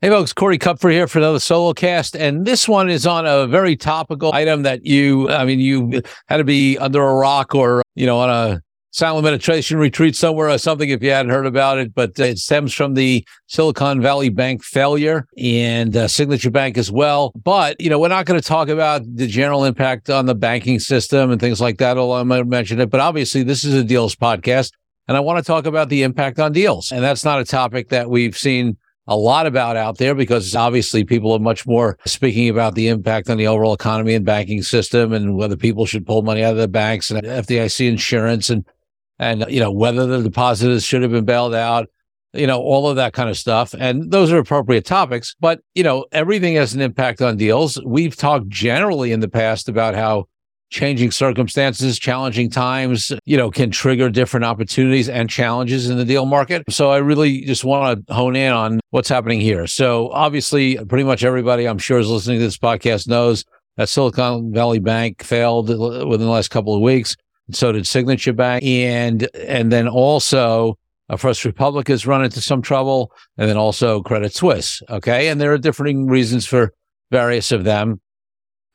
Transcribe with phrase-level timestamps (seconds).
[0.00, 3.48] Hey folks, Corey Kupfer here for another solo cast, and this one is on a
[3.48, 7.82] very topical item that you, I mean, you had to be under a rock or
[7.96, 11.78] you know on a silent meditation retreat somewhere or something if you hadn't heard about
[11.78, 11.96] it.
[11.96, 17.32] But it stems from the Silicon Valley Bank failure and uh, Signature Bank as well.
[17.34, 20.78] But you know, we're not going to talk about the general impact on the banking
[20.78, 21.98] system and things like that.
[21.98, 24.70] Although I might mention it, but obviously this is a deals podcast,
[25.08, 27.88] and I want to talk about the impact on deals, and that's not a topic
[27.88, 28.76] that we've seen
[29.08, 33.30] a lot about out there because obviously people are much more speaking about the impact
[33.30, 36.58] on the overall economy and banking system and whether people should pull money out of
[36.58, 38.64] the banks and FDIC insurance and
[39.18, 41.88] and you know whether the depositors should have been bailed out
[42.34, 43.74] you know all of that kind of stuff.
[43.76, 47.82] And those are appropriate topics but you know everything has an impact on deals.
[47.84, 50.28] We've talked generally in the past about how
[50.70, 56.26] changing circumstances, challenging times, you know, can trigger different opportunities and challenges in the deal
[56.26, 56.62] market.
[56.68, 59.66] So I really just want to hone in on what's happening here.
[59.66, 63.44] So obviously, pretty much everybody I'm sure is listening to this podcast knows
[63.76, 67.16] that Silicon Valley Bank failed within the last couple of weeks.
[67.50, 68.62] So did Signature Bank.
[68.62, 70.76] And, and then also,
[71.08, 74.82] uh, First Republic has run into some trouble, and then also Credit Suisse.
[74.90, 75.28] Okay.
[75.28, 76.74] And there are differing reasons for
[77.10, 78.00] various of them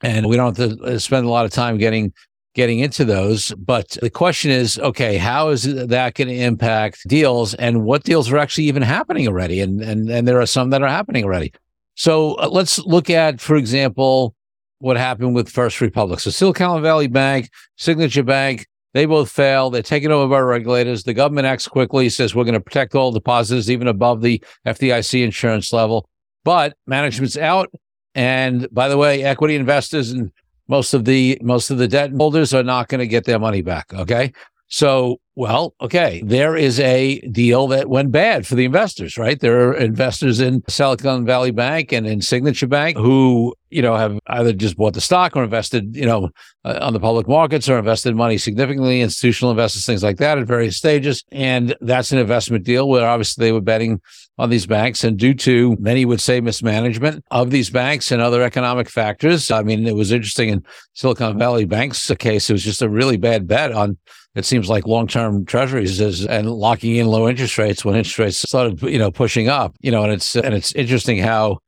[0.04, 2.14] and we don't have to uh, spend a lot of time getting
[2.54, 3.52] getting into those.
[3.58, 8.32] But the question is, okay, how is that going to impact deals, and what deals
[8.32, 9.62] are actually even happening already?
[9.62, 11.54] And and and there are some that are happening already.
[11.96, 14.36] So uh, let's look at, for example,
[14.80, 16.20] what happened with First Republic.
[16.20, 19.70] So Silicon Valley Bank, Signature Bank, they both fail.
[19.70, 21.04] They're taken over by regulators.
[21.04, 25.24] The government acts quickly, says we're going to protect all depositors, even above the FDIC
[25.24, 26.10] insurance level.
[26.44, 27.72] But management's out.
[28.16, 30.32] And by the way, equity investors and
[30.68, 33.62] most of the most of the debt holders are not going to get their money
[33.62, 33.94] back.
[33.94, 34.32] Okay.
[34.68, 39.40] So, well, okay, there is a deal that went bad for the investors, right?
[39.40, 44.18] There are investors in Silicon Valley Bank and in Signature Bank who, you know, have
[44.28, 46.30] either just bought the stock or invested, you know,
[46.64, 50.48] uh, on the public markets or invested money significantly, institutional investors, things like that at
[50.48, 51.24] various stages.
[51.32, 54.02] And that's an investment deal where obviously they were betting
[54.38, 55.04] on these banks.
[55.04, 59.64] And due to many would say mismanagement of these banks and other economic factors, I
[59.64, 60.64] mean, it was interesting in
[60.94, 63.98] Silicon Valley Bank's case, it was just a really bad bet on
[64.36, 68.38] it seems like long-term treasuries is, and locking in low interest rates when interest rates
[68.38, 71.60] started, you know, pushing up, you know, and it's, and it's interesting how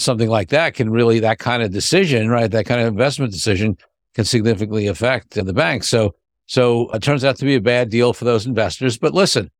[0.00, 2.50] something like that can really, that kind of decision, right?
[2.50, 3.76] That kind of investment decision
[4.14, 5.84] can significantly affect the bank.
[5.84, 6.14] So,
[6.46, 8.98] so it turns out to be a bad deal for those investors.
[8.98, 9.50] But listen,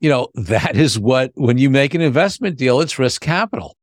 [0.00, 3.76] you know, that is what, when you make an investment deal, it's risk capital.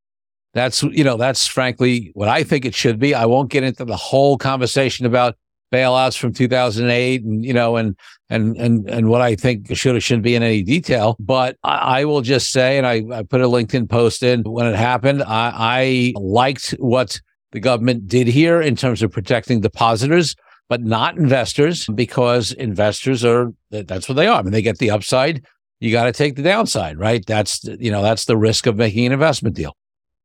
[0.54, 3.16] That's, you know, that's frankly what I think it should be.
[3.16, 5.36] I won't get into the whole conversation about
[5.72, 7.96] bailouts from 2008 and, you know, and,
[8.30, 11.16] and, and, and what I think should or shouldn't be in any detail.
[11.20, 14.68] But I, I will just say, and I, I, put a LinkedIn post in when
[14.68, 15.24] it happened.
[15.24, 17.20] I, I liked what
[17.52, 20.36] the government did here in terms of protecting depositors,
[20.70, 24.40] but not investors because investors are, that's what they are.
[24.40, 25.46] I mean, they get the upside.
[25.80, 27.26] You got to take the downside, right?
[27.26, 29.76] That's, you know, that's the risk of making an investment deal.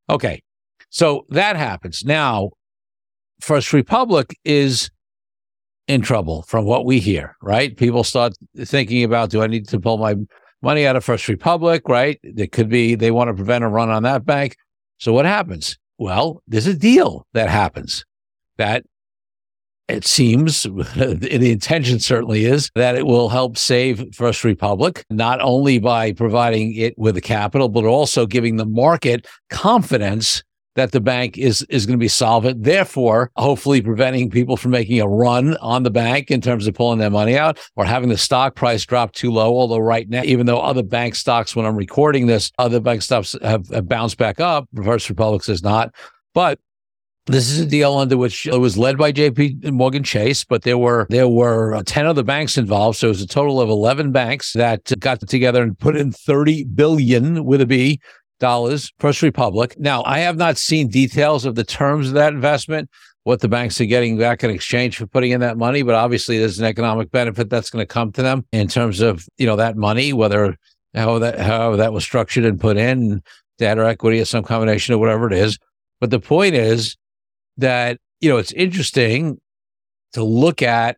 [0.09, 0.41] Okay.
[0.89, 2.05] So that happens.
[2.05, 2.51] Now,
[3.41, 4.89] First Republic is
[5.87, 7.75] in trouble from what we hear, right?
[7.75, 10.15] People start thinking about, do I need to pull my
[10.61, 12.19] money out of First Republic, right?
[12.23, 14.55] It could be they want to prevent a run on that bank.
[14.97, 15.77] So what happens?
[15.97, 18.05] Well, there's a deal that happens
[18.57, 18.83] that
[19.87, 20.63] it seems
[20.95, 26.75] the intention certainly is that it will help save First Republic, not only by providing
[26.75, 30.43] it with the capital, but also giving the market confidence
[30.77, 35.01] that the bank is is going to be solvent, therefore, hopefully preventing people from making
[35.01, 38.17] a run on the bank in terms of pulling their money out or having the
[38.17, 39.49] stock price drop too low.
[39.49, 43.35] Although right now, even though other bank stocks, when I'm recording this, other bank stocks
[43.41, 45.93] have, have bounced back up, First Republic is not.
[46.33, 46.59] But
[47.25, 50.77] This is a deal under which it was led by JP Morgan Chase, but there
[50.77, 54.13] were there were uh, 10 other banks involved, so it was a total of 11
[54.13, 57.99] banks that got together and put in 30 billion with a B
[58.39, 59.75] dollars First Republic.
[59.79, 62.89] Now, I have not seen details of the terms of that investment,
[63.23, 66.37] what the banks are getting back in exchange for putting in that money, but obviously
[66.37, 69.55] there's an economic benefit that's going to come to them in terms of, you know,
[69.55, 70.55] that money, whether
[70.95, 73.21] how that how that was structured and put in,
[73.57, 75.57] debt or equity or some combination of whatever it is.
[75.99, 76.95] But the point is
[77.57, 79.39] that, you know, it's interesting
[80.13, 80.97] to look at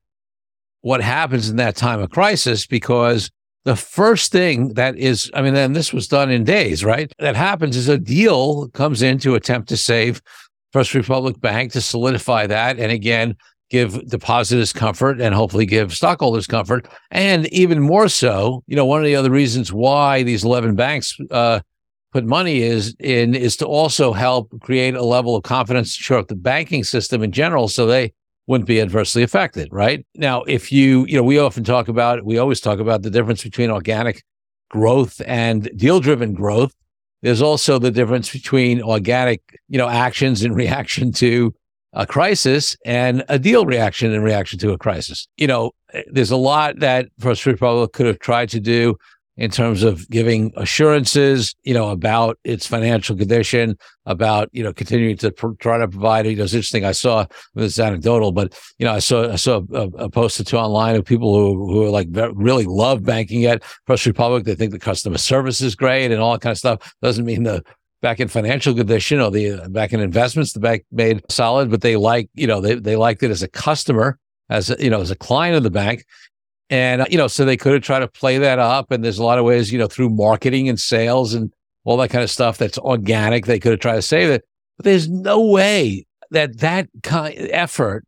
[0.81, 3.31] what happens in that time of crisis because
[3.69, 7.11] the first thing that is, I mean, then this was done in days, right?
[7.19, 10.21] That happens is a deal comes in to attempt to save
[10.73, 12.79] First Republic Bank to solidify that.
[12.79, 13.35] And again,
[13.69, 16.87] give depositors comfort and hopefully give stockholders comfort.
[17.11, 21.15] And even more so, you know, one of the other reasons why these 11 banks
[21.29, 21.59] uh,
[22.11, 26.35] put money is in is to also help create a level of confidence up the
[26.35, 28.11] banking system in general so they
[28.49, 30.03] wouldn't be adversely affected, right?
[30.15, 33.43] Now, if you, you know, we often talk about, we always talk about the difference
[33.43, 34.23] between organic
[34.71, 36.73] growth and deal driven growth.
[37.21, 41.53] There's also the difference between organic, you know, actions in reaction to
[41.93, 45.27] a crisis and a deal reaction in reaction to a crisis.
[45.37, 48.95] You know, eh, there's a lot that First Republic could have tried to do
[49.39, 55.15] in terms of giving assurances, you know, about its financial condition, about you know continuing
[55.15, 56.25] to pr- try to provide.
[56.27, 56.83] You know, it's interesting.
[56.83, 57.25] I saw
[57.55, 60.57] this is anecdotal, but you know, I saw I saw a, a post or two
[60.57, 64.43] online of people who who are like really love banking at First Republic.
[64.43, 66.93] They think the customer service is great and all that kind of stuff.
[67.01, 67.63] Doesn't mean the
[68.01, 71.79] back in financial condition or the uh, back in investments the bank made solid, but
[71.79, 74.19] they like you know they they liked it as a customer
[74.49, 76.03] as you know as a client of the bank
[76.69, 78.91] and, uh, you know, so they could have tried to play that up.
[78.91, 81.51] And there's a lot of ways, you know, through marketing and sales and
[81.83, 83.45] all that kind of stuff that's organic.
[83.45, 84.43] They could have tried to save it.
[84.77, 88.05] But there's no way that that kind of effort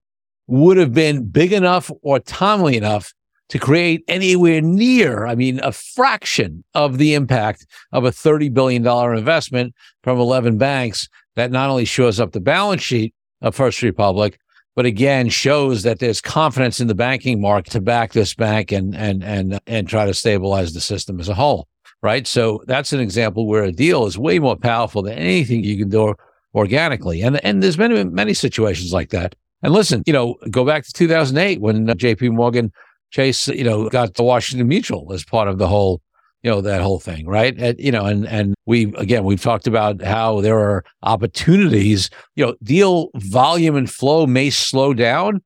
[0.48, 3.14] would have been big enough or timely enough
[3.50, 8.88] to create anywhere near, I mean, a fraction of the impact of a $30 billion
[9.18, 14.40] investment from 11 banks that not only shores up the balance sheet of First Republic,
[14.76, 18.96] but again shows that there's confidence in the banking market to back this bank and
[18.96, 21.68] and and and try to stabilize the system as a whole
[22.02, 22.26] right?
[22.26, 25.90] So that's an example where a deal is way more powerful than anything you can
[25.90, 26.16] do
[26.56, 27.22] organically.
[27.22, 29.36] And and there's many many situations like that.
[29.64, 32.72] And listen you know go back to 2008 when uh, JP Morgan
[33.12, 36.02] Chase you know got the Washington Mutual as part of the whole
[36.44, 37.58] you know that whole thing right?
[37.58, 42.46] And, you know and and we again we've talked about how there are opportunities you
[42.46, 45.42] know deal volume and flow may slow down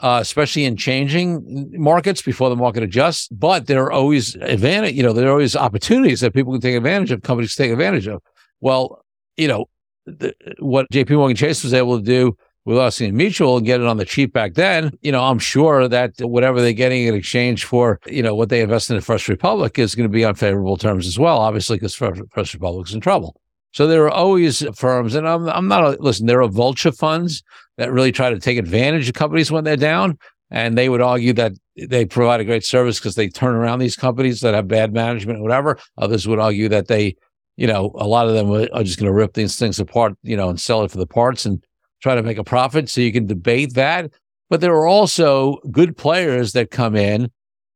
[0.00, 5.02] uh, especially in changing markets before the market adjusts but there are always advantage you
[5.02, 8.22] know there are always opportunities that people can take advantage of companies take advantage of.
[8.60, 9.04] Well
[9.36, 9.66] you know
[10.06, 12.36] the, what jp morgan chase was able to do
[12.70, 15.88] with Washington Mutual and get it on the cheap back then, you know, I'm sure
[15.88, 19.28] that whatever they're getting in exchange for, you know, what they invested in the First
[19.28, 23.00] Republic is going to be on favorable terms as well, obviously, because First Republic's in
[23.00, 23.40] trouble.
[23.72, 27.42] So there are always firms, and I'm, I'm not, a, listen, there are vulture funds
[27.76, 30.16] that really try to take advantage of companies when they're down.
[30.52, 33.94] And they would argue that they provide a great service because they turn around these
[33.94, 35.78] companies that have bad management or whatever.
[35.98, 37.14] Others would argue that they,
[37.56, 40.36] you know, a lot of them are just going to rip these things apart, you
[40.36, 41.64] know, and sell it for the parts and
[42.00, 42.88] try to make a profit.
[42.88, 44.10] So you can debate that.
[44.48, 47.30] But there are also good players that come in.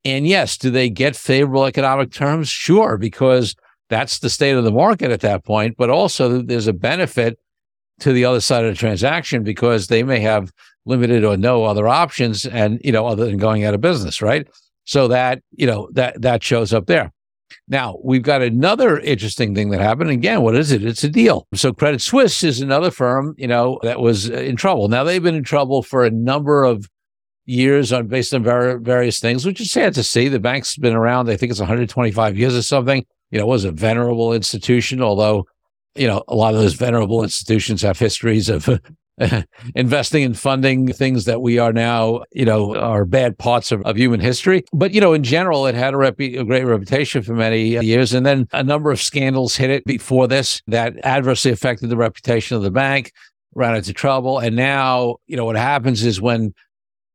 [0.05, 2.49] And yes, do they get favorable economic terms?
[2.49, 3.55] Sure, because
[3.89, 5.77] that's the state of the market at that point.
[5.79, 7.39] But also, there's a benefit
[8.01, 10.53] to the other side of the transaction because they may have
[10.85, 14.47] limited or no other options and you know other than going out of business right
[14.85, 17.13] so that you know that that shows up there
[17.69, 20.11] now, we've got another interesting thing that happened.
[20.11, 20.85] Again, what is it?
[20.85, 21.47] It's a deal.
[21.55, 24.89] So Credit Suisse is another firm, you know, that was uh, in trouble.
[24.89, 26.89] Now they've been in trouble for a number of
[27.47, 30.29] years on based on ver- various things, which is sad to see.
[30.29, 33.05] The bank's been around, I think it's 125 years or something.
[33.31, 35.47] You know, it was a venerable institution, although,
[35.95, 38.69] you know, a lot of those venerable institutions have histories of
[39.75, 43.97] investing and funding things that we are now, you know, are bad parts of, of
[43.97, 44.65] human history.
[44.73, 48.13] But, you know, in general, it had a, rep- a great reputation for many years.
[48.13, 52.57] And then a number of scandals hit it before this that adversely affected the reputation
[52.57, 53.13] of the bank,
[53.55, 54.39] ran into trouble.
[54.39, 56.53] And now, you know, what happens is when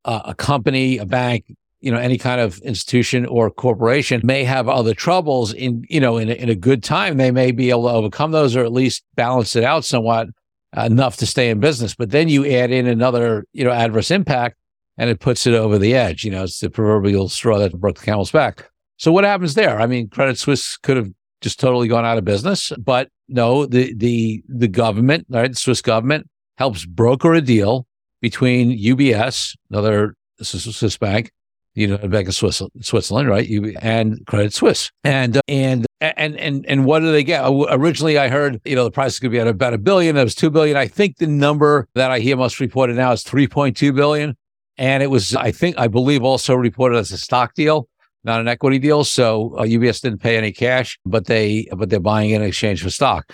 [0.06, 4.68] uh, a company, a bank, you know, any kind of institution or corporation may have
[4.68, 7.84] other troubles in, you know, in a, in a good time, they may be able
[7.84, 10.28] to overcome those or at least balance it out somewhat
[10.76, 11.96] enough to stay in business.
[11.96, 14.58] But then you add in another, you know, adverse impact
[14.98, 16.24] and it puts it over the edge.
[16.24, 18.70] You know, it's the proverbial straw that broke the camel's back.
[18.98, 19.80] So what happens there?
[19.80, 21.10] I mean, Credit Suisse could have
[21.42, 25.82] just totally gone out of business, but no, the the the government, right, the Swiss
[25.82, 27.88] government helps broker a deal
[28.22, 31.32] between UBS, another Swiss bank,
[31.76, 33.48] you know, Bank of Switzerland, right?
[33.48, 37.44] You and Credit Suisse, and uh, and and and and what do they get?
[37.46, 40.16] Originally, I heard you know the price is going to be at about a billion.
[40.18, 40.78] It was two billion.
[40.78, 44.38] I think the number that I hear most reported now is three point two billion,
[44.78, 47.90] and it was I think I believe also reported as a stock deal,
[48.24, 49.04] not an equity deal.
[49.04, 52.90] So uh, UBS didn't pay any cash, but they but they're buying in exchange for
[52.90, 53.32] stock.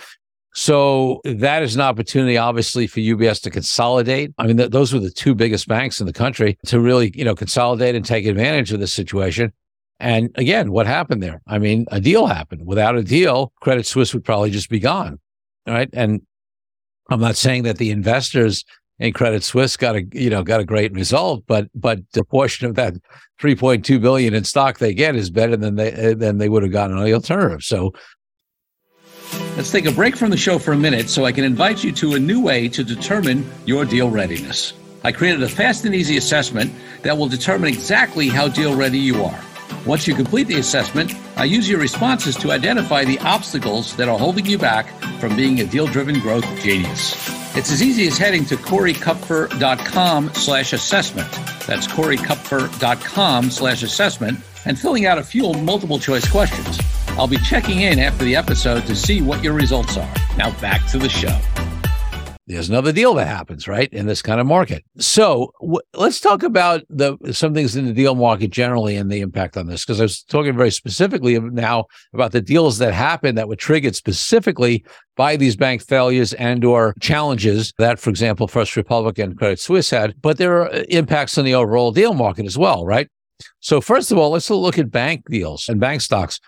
[0.56, 4.32] So that is an opportunity, obviously, for UBS to consolidate.
[4.38, 7.26] I mean, th- those were the two biggest banks in the country to really, you
[7.26, 9.52] know, consolidate and take advantage of this situation.
[9.98, 11.40] And again, what happened there?
[11.46, 12.66] I mean, a deal happened.
[12.66, 15.18] Without a deal, Credit Suisse would probably just be gone.
[15.66, 15.88] Right.
[15.92, 16.22] And
[17.10, 18.64] I'm not saying that the investors
[18.98, 22.66] in Credit Suisse got a, you know, got a great result, but, but the portion
[22.66, 22.94] of that
[23.40, 26.72] 3.2 billion in stock they get is better than they, eh, than they would have
[26.72, 27.62] gotten on the alternative.
[27.62, 27.92] So
[29.56, 31.90] Let's take a break from the show for a minute so I can invite you
[31.92, 34.74] to a new way to determine your deal readiness.
[35.02, 36.72] I created a fast and easy assessment
[37.02, 39.40] that will determine exactly how deal ready you are.
[39.86, 44.18] Once you complete the assessment, I use your responses to identify the obstacles that are
[44.18, 44.88] holding you back
[45.20, 47.14] from being a deal driven growth genius.
[47.56, 51.30] It's as easy as heading to coreykupfer.com slash assessment.
[51.66, 56.80] That's coreykupfer.com slash assessment and filling out a few multiple choice questions.
[57.10, 60.14] I'll be checking in after the episode to see what your results are.
[60.36, 61.38] Now back to the show.
[62.48, 64.84] There's another deal that happens, right, in this kind of market.
[64.98, 69.20] So w- let's talk about the some things in the deal market generally and the
[69.20, 73.34] impact on this, because I was talking very specifically now about the deals that happen
[73.34, 74.84] that were triggered specifically
[75.16, 79.90] by these bank failures and or challenges that, for example, First Republic and Credit Suisse
[79.90, 80.14] had.
[80.22, 83.08] But there are uh, impacts on the overall deal market as well, right?
[83.58, 86.38] So first of all, let's look at bank deals and bank stocks.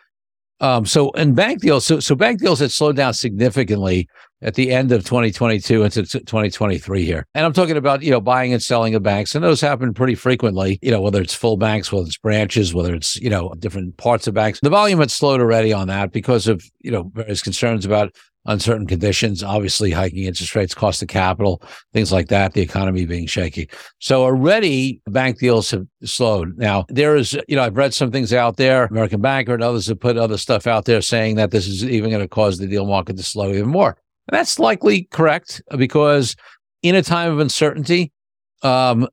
[0.60, 4.08] Um, so in bank deals, so, so bank deals had slowed down significantly
[4.42, 7.26] at the end of 2022 into 2023 here.
[7.34, 9.34] And I'm talking about, you know, buying and selling of banks.
[9.34, 12.94] And those happen pretty frequently, you know, whether it's full banks, whether it's branches, whether
[12.94, 14.60] it's, you know, different parts of banks.
[14.60, 18.14] The volume had slowed already on that because of, you know, various concerns about
[18.48, 21.62] uncertain conditions, obviously hiking interest rates, cost of capital,
[21.92, 23.68] things like that, the economy being shaky.
[24.00, 26.56] So already bank deals have slowed.
[26.58, 29.86] Now, there is, you know, I've read some things out there, American Banker and others
[29.86, 32.66] have put other stuff out there saying that this is even going to cause the
[32.66, 33.96] deal market to slow even more.
[34.28, 36.34] And that's likely correct because
[36.82, 38.12] in a time of uncertainty,
[38.62, 39.06] um,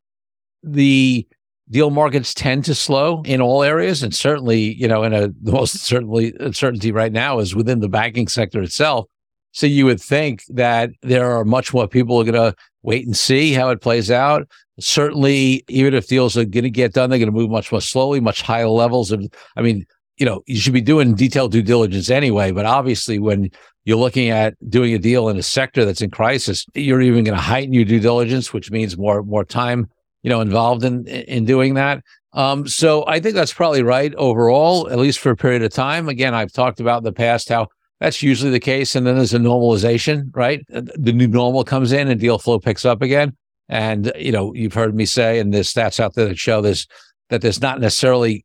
[0.64, 1.28] the
[1.70, 5.52] deal markets tend to slow in all areas and certainly you know in a the
[5.52, 9.08] most certainly uncertainty right now is within the banking sector itself
[9.56, 13.16] so you would think that there are much more people are going to wait and
[13.16, 14.46] see how it plays out.
[14.82, 17.80] Certainly, even if deals are going to get done, they're going to move much more
[17.80, 19.26] slowly, much higher levels of.
[19.56, 19.86] I mean,
[20.18, 22.52] you know, you should be doing detailed due diligence anyway.
[22.52, 23.50] But obviously, when
[23.86, 27.38] you're looking at doing a deal in a sector that's in crisis, you're even going
[27.38, 29.90] to heighten your due diligence, which means more more time,
[30.22, 32.04] you know, involved in in doing that.
[32.34, 36.10] Um, so I think that's probably right overall, at least for a period of time.
[36.10, 37.70] Again, I've talked about in the past how
[38.00, 38.96] that's usually the case.
[38.96, 40.62] And then there's a normalization, right?
[40.74, 43.36] Uh, the new normal comes in and deal flow picks up again.
[43.70, 46.62] And, uh, you know, you've heard me say, and there's stats out there that show
[46.62, 46.88] this,
[47.30, 48.44] that there's not necessarily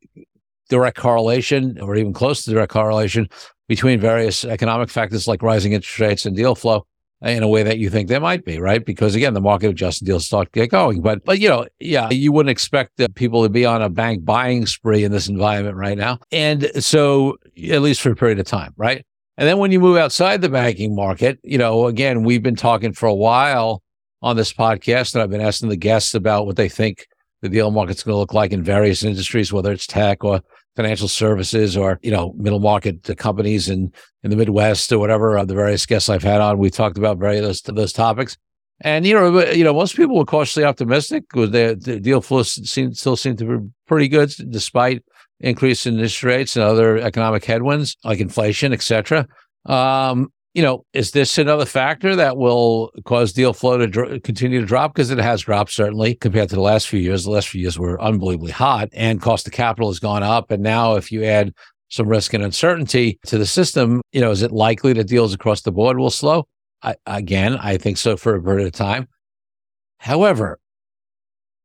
[0.69, 3.28] direct correlation or even close to direct correlation
[3.69, 6.87] between various economic factors like rising interest rates and deal flow
[7.23, 8.85] in a way that you think there might be, right?
[8.85, 11.02] Because again, the market adjusted deals start to get going.
[11.02, 14.64] But but you know, yeah, you wouldn't expect people to be on a bank buying
[14.64, 16.19] spree in this environment right now.
[16.33, 17.37] And so
[17.71, 19.04] at least for a period of time, right?
[19.40, 22.92] And then when you move outside the banking market, you know, again, we've been talking
[22.92, 23.82] for a while
[24.20, 27.06] on this podcast, and I've been asking the guests about what they think
[27.40, 30.42] the deal market's going to look like in various industries, whether it's tech or
[30.76, 33.90] financial services or you know middle market companies in
[34.23, 35.38] in the Midwest or whatever.
[35.38, 38.37] Uh, the various guests I've had on, we talked about various those, those topics.
[38.82, 43.16] And you know, you know, most people were cautiously optimistic the deal flow seemed, still
[43.16, 45.02] seemed to be pretty good despite
[45.40, 49.26] increase in interest rates and other economic headwinds like inflation, et cetera.
[49.66, 54.61] Um, you know, is this another factor that will cause deal flow to dr- continue
[54.61, 54.92] to drop?
[54.92, 57.25] Because it has dropped certainly compared to the last few years.
[57.25, 60.50] The last few years were unbelievably hot, and cost of capital has gone up.
[60.50, 61.54] And now, if you add
[61.88, 65.62] some risk and uncertainty to the system, you know, is it likely that deals across
[65.62, 66.47] the board will slow?
[66.82, 69.06] I, again, I think so for a period of time.
[69.99, 70.59] However,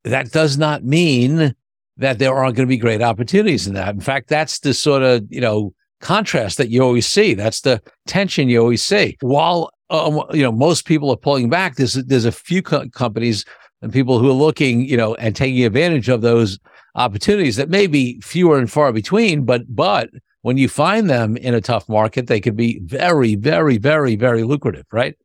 [0.03, 1.55] that does not mean
[1.97, 3.93] that there aren't going to be great opportunities in that.
[3.93, 7.33] In fact, that's the sort of, you know, contrast that you always see.
[7.33, 9.17] That's the tension you always see.
[9.21, 13.45] While, um, you know, most people are pulling back, there's, there's a few co- companies
[13.81, 16.59] and people who are looking, you know, and taking advantage of those
[16.95, 20.09] opportunities that may be fewer and far between, but, but
[20.41, 24.43] when you find them in a tough market, they can be very, very, very, very
[24.43, 25.15] lucrative, right?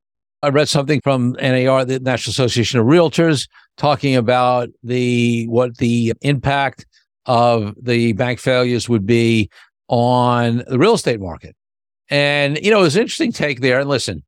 [0.42, 6.14] I read something from NAR, the National Association of Realtors, talking about the what the
[6.22, 6.86] impact
[7.26, 9.50] of the bank failures would be
[9.88, 11.54] on the real estate market.
[12.08, 13.80] And you know, it was an interesting take there.
[13.80, 14.22] And listen,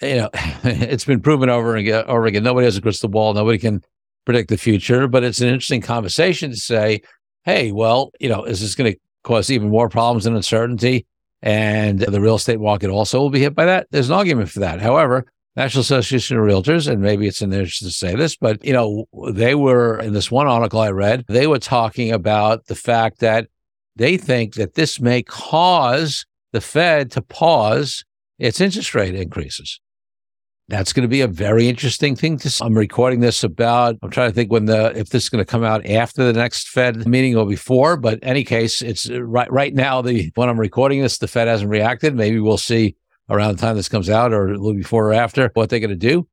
[0.00, 0.30] you know,
[0.64, 2.42] it's been proven over and over again.
[2.42, 3.34] Nobody has a crystal ball.
[3.34, 3.82] Nobody can
[4.24, 7.02] predict the future, but it's an interesting conversation to say,
[7.44, 11.06] hey, well, you know, is this going to cause even more problems and uncertainty?
[11.42, 13.86] And the real estate market also will be hit by that.
[13.90, 14.80] There's an argument for that.
[14.80, 18.72] However, National Association of Realtors, and maybe it's their interest to say this, but you
[18.72, 23.20] know, they were in this one article I read, they were talking about the fact
[23.20, 23.48] that
[23.96, 28.04] they think that this may cause the Fed to pause
[28.38, 29.80] its interest rate increases.
[30.68, 32.64] That's going to be a very interesting thing to see.
[32.64, 35.50] I'm recording this about, I'm trying to think when the, if this is going to
[35.50, 39.50] come out after the next Fed meeting or before, but any case, it's uh, right,
[39.52, 42.14] right now, the, when I'm recording this, the Fed hasn't reacted.
[42.14, 42.96] Maybe we'll see
[43.28, 45.90] around the time this comes out or a little before or after what they're going
[45.90, 46.26] to do.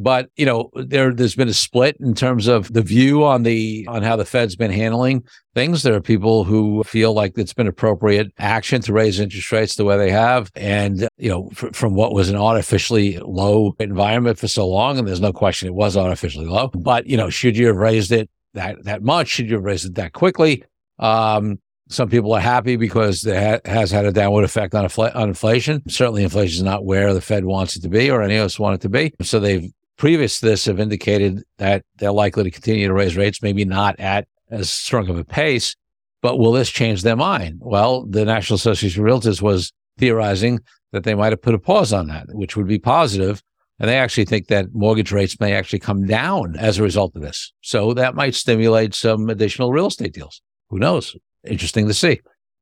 [0.00, 3.84] But you know, there there's been a split in terms of the view on the
[3.90, 5.24] on how the Fed's been handling
[5.56, 5.82] things.
[5.82, 9.84] There are people who feel like it's been appropriate action to raise interest rates the
[9.84, 14.46] way they have, and you know, fr- from what was an artificially low environment for
[14.46, 16.68] so long, and there's no question it was artificially low.
[16.68, 19.26] But you know, should you have raised it that that much?
[19.26, 20.62] Should you have raised it that quickly?
[21.00, 21.58] Um,
[21.88, 25.82] some people are happy because it ha- has had a downward effect on, on inflation.
[25.88, 28.58] Certainly, inflation is not where the Fed wants it to be or any of us
[28.58, 29.14] want it to be.
[29.22, 33.42] So they've previous to this have indicated that they're likely to continue to raise rates,
[33.42, 35.76] maybe not at as strong of a pace.
[36.22, 37.60] But will this change their mind?
[37.60, 40.60] Well, the National Association of Realtors was theorizing
[40.92, 43.42] that they might have put a pause on that, which would be positive.
[43.78, 47.22] And they actually think that mortgage rates may actually come down as a result of
[47.22, 47.52] this.
[47.60, 50.42] So that might stimulate some additional real estate deals.
[50.70, 51.14] Who knows?
[51.48, 52.20] Interesting to see.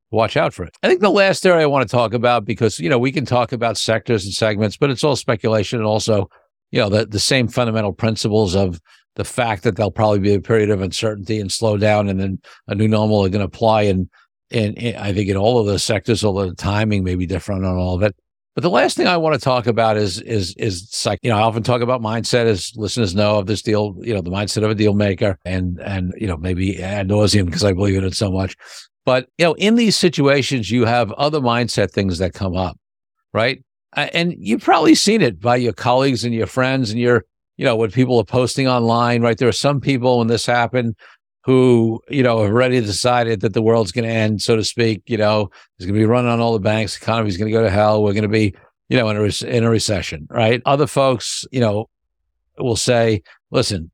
[0.09, 0.75] Watch out for it.
[0.83, 3.25] I think the last area I want to talk about, because, you know, we can
[3.25, 6.29] talk about sectors and segments, but it's all speculation and also,
[6.71, 8.79] you know, the, the same fundamental principles of
[9.15, 12.39] the fact that there'll probably be a period of uncertainty and slow down and then
[12.67, 13.81] a new normal are going to apply.
[13.81, 14.09] And,
[14.51, 17.75] and, I think in all of those sectors, although the timing may be different on
[17.75, 18.15] all of it.
[18.57, 21.19] But the last thing I want to talk about is is is psych.
[21.21, 23.95] You know, I often talk about mindset, as listeners know of this deal.
[24.01, 27.45] You know, the mindset of a deal maker, and and you know maybe ad nauseum
[27.45, 28.55] because I believe in it so much.
[29.05, 32.79] But you know, in these situations, you have other mindset things that come up,
[33.31, 33.63] right?
[33.93, 37.25] And you've probably seen it by your colleagues and your friends and your,
[37.57, 39.37] you know, what people are posting online, right?
[39.37, 40.95] There are some people when this happened
[41.47, 45.01] who, you know, have already decided that the world's going to end, so to speak.
[45.05, 46.99] You know, there's going to be run on all the banks.
[46.99, 48.03] The economy's going to go to hell.
[48.03, 48.53] We're going to be,
[48.89, 50.61] you know, in a, in a recession, right?
[50.65, 51.89] Other folks, you know,
[52.57, 53.89] will say, listen,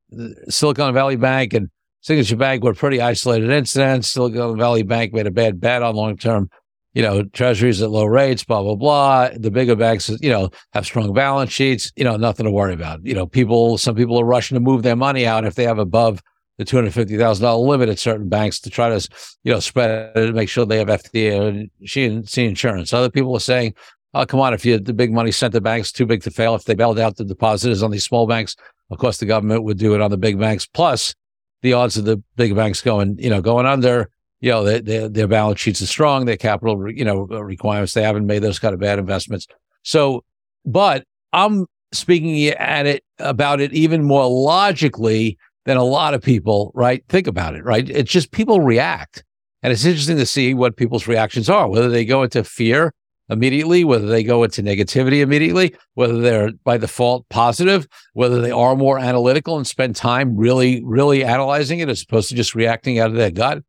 [0.49, 1.69] Silicon Valley Bank and
[2.01, 4.09] Signature Bank were pretty isolated incidents.
[4.09, 6.49] Silicon Valley Bank made a bad bet on long term,
[6.95, 9.29] you know, treasuries at low rates, blah, blah, blah.
[9.37, 13.05] The bigger banks, you know, have strong balance sheets, you know, nothing to worry about.
[13.05, 15.77] You know, people, some people are rushing to move their money out if they have
[15.77, 16.19] above
[16.57, 19.07] the two hundred fifty thousand dollar limit at certain banks to try to,
[19.43, 22.93] you know, spread it, and make sure they have FDIC insurance.
[22.93, 23.73] Other people are saying,
[24.13, 24.53] "Oh, come on!
[24.53, 26.55] If you the big money sent to banks, too big to fail.
[26.55, 28.55] If they bailed out the depositors on these small banks,
[28.91, 30.65] of course the government would do it on the big banks.
[30.65, 31.15] Plus,
[31.61, 35.07] the odds of the big banks going, you know, going under." You know, they, they,
[35.07, 36.25] their balance sheets are strong.
[36.25, 37.93] Their capital, you know, requirements.
[37.93, 39.47] They haven't made those kind of bad investments.
[39.83, 40.25] So,
[40.65, 46.71] but I'm speaking at it about it even more logically than a lot of people,
[46.75, 47.03] right?
[47.09, 47.89] Think about it, right?
[47.89, 49.23] It's just people react.
[49.61, 52.93] And it's interesting to see what people's reactions are, whether they go into fear
[53.29, 58.75] immediately, whether they go into negativity immediately, whether they're by default positive, whether they are
[58.75, 63.09] more analytical and spend time really, really analyzing it as opposed to just reacting out
[63.09, 63.63] of their gut.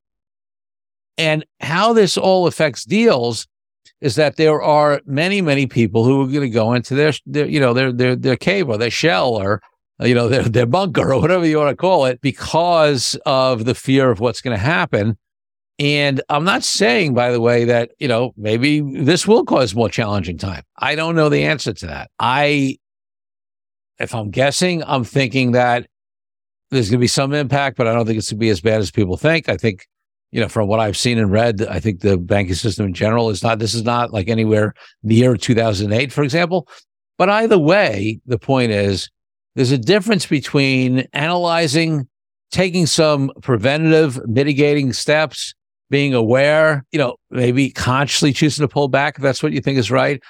[1.16, 3.46] And how this all affects deals
[4.00, 7.46] is that there are many, many people who are going to go into their, their,
[7.46, 9.62] you know, their, their, their cave or their shell or
[10.00, 13.64] Uh, you know, their, their bunker or whatever you want to call it because of
[13.64, 15.16] the fear of what's going to happen.
[15.78, 19.88] And I'm not saying, by the way, that, you know, maybe this will cause more
[19.88, 20.62] challenging time.
[20.78, 22.10] I don't know the answer to that.
[22.20, 22.78] I,
[23.98, 25.88] if I'm guessing, I'm thinking that
[26.70, 28.60] there's going to be some impact, but I don't think it's going to be as
[28.60, 29.48] bad as people think.
[29.48, 29.86] I think,
[30.30, 33.30] you know, from what I've seen and read, I think the banking system in general
[33.30, 36.68] is not, this is not like anywhere near 2008, for example.
[37.18, 39.10] But either way, the point is,
[39.54, 42.08] there's a difference between analyzing,
[42.50, 45.54] taking some preventative mitigating steps,
[45.90, 49.78] being aware, you know, maybe consciously choosing to pull back if that's what you think
[49.78, 50.22] is right.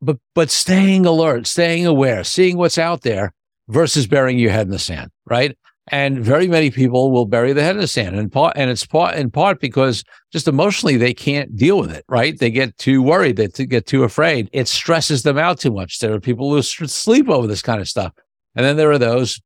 [0.00, 3.32] But but staying alert, staying aware, seeing what's out there
[3.68, 5.56] versus burying your head in the sand, right?
[5.92, 8.16] And very many people will bury their head in the sand.
[8.16, 12.04] And part and it's part in part because just emotionally they can't deal with it,
[12.08, 12.38] right?
[12.38, 14.48] They get too worried, they get too afraid.
[14.52, 15.98] It stresses them out too much.
[15.98, 18.12] There are people who sleep over this kind of stuff.
[18.54, 19.40] And then there are those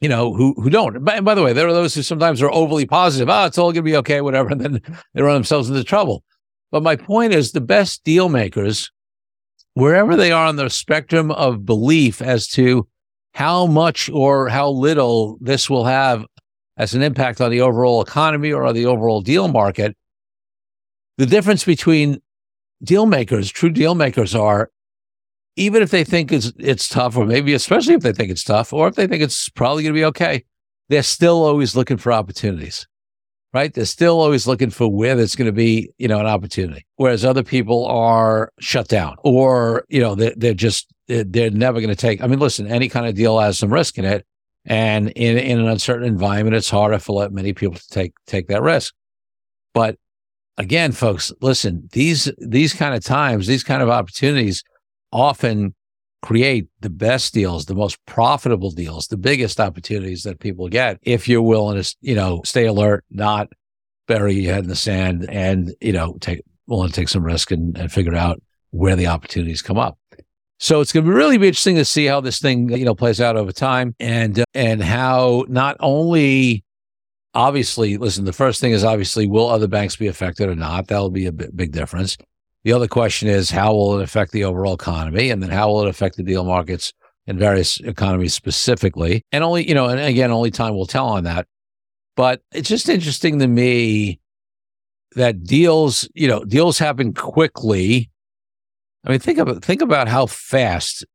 [0.00, 1.04] you know, who who don't.
[1.04, 3.28] By, by the way, there are those who sometimes are overly positive.
[3.28, 4.80] Oh, it's all going to be okay, whatever, and then
[5.14, 6.24] they run themselves into trouble.
[6.70, 8.90] But my point is, the best deal makers,
[9.74, 12.88] wherever they are on the spectrum of belief as to
[13.34, 16.26] how much or how little this will have
[16.76, 19.96] as an impact on the overall economy or on the overall deal market,
[21.18, 22.20] the difference between
[22.82, 24.70] deal makers, true deal makers, are
[25.56, 28.72] even if they think it's it's tough, or maybe especially if they think it's tough,
[28.72, 30.44] or if they think it's probably going to be okay,
[30.88, 32.86] they're still always looking for opportunities,
[33.52, 33.72] right?
[33.72, 36.86] They're still always looking for where there's going to be, you know, an opportunity.
[36.96, 41.94] Whereas other people are shut down, or you know, they're, they're just they're never going
[41.94, 42.22] to take.
[42.22, 44.24] I mean, listen, any kind of deal has some risk in it,
[44.64, 48.62] and in in an uncertain environment, it's harder for many people to take take that
[48.62, 48.94] risk.
[49.74, 49.96] But
[50.58, 54.62] again, folks, listen, these these kind of times, these kind of opportunities
[55.12, 55.74] often
[56.22, 61.28] create the best deals, the most profitable deals, the biggest opportunities that people get if
[61.28, 63.48] you're willing to, you know, stay alert, not
[64.06, 67.50] bury your head in the sand and, you know, take willing to take some risk
[67.50, 69.98] and, and figure out where the opportunities come up.
[70.58, 72.94] So it's going to be really be interesting to see how this thing, you know,
[72.94, 76.64] plays out over time and, and how not only
[77.34, 80.88] obviously, listen, the first thing is obviously, will other banks be affected or not?
[80.88, 82.16] That'll be a big difference.
[82.64, 85.30] The other question is how will it affect the overall economy?
[85.30, 86.92] And then how will it affect the deal markets
[87.26, 89.24] in various economies specifically?
[89.32, 91.46] And only, you know, and again, only time will tell on that.
[92.16, 94.20] But it's just interesting to me
[95.16, 98.10] that deals, you know, deals happen quickly.
[99.04, 101.06] I mean, think about think about how fast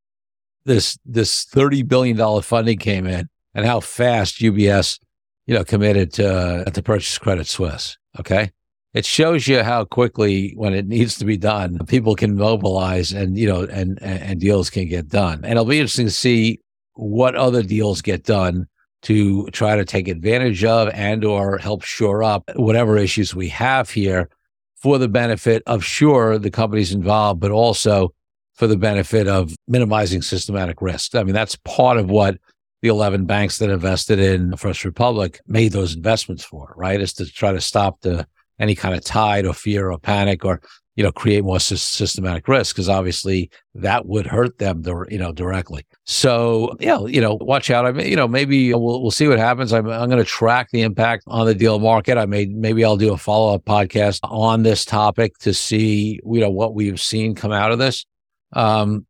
[0.66, 5.00] this this thirty billion dollar funding came in, and how fast UBS,
[5.46, 7.98] you know, committed to uh, to purchase Credit Suisse.
[8.20, 8.52] Okay,
[8.96, 13.38] it shows you how quickly when it needs to be done people can mobilize and
[13.38, 16.60] you know and and deals can get done and it'll be interesting to see
[16.94, 18.66] what other deals get done
[19.04, 23.90] to try to take advantage of and or help shore up whatever issues we have
[23.92, 24.30] here
[24.76, 28.12] for the benefit of sure the companies involved but also
[28.54, 32.38] for the benefit of minimizing systematic risk i mean that's part of what
[32.82, 37.02] the 11 banks that invested in First Republic made those investments for, right?
[37.02, 38.28] Is to try to stop the
[38.60, 40.62] any kind of tide or fear or panic or
[40.96, 45.86] you know create more systematic risk because obviously that would hurt them you know directly.
[46.06, 47.86] So yeah you know watch out.
[47.86, 49.74] I mean you know maybe we'll, we'll see what happens.
[49.74, 52.18] I'm, I'm going to track the impact on the deal market.
[52.18, 56.50] I may maybe i'll do a follow-up podcast on this topic to see you know
[56.50, 58.06] what we've seen come out of this.
[58.54, 59.06] Um,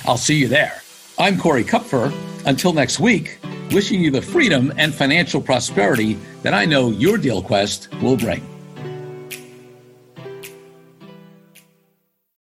[0.07, 0.83] I'll see you there.
[1.19, 2.13] I'm Corey Kupfer.
[2.45, 3.39] Until next week,
[3.71, 8.54] wishing you the freedom and financial prosperity that I know your deal quest will bring.